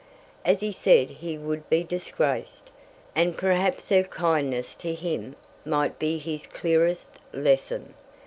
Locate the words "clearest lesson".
6.47-7.93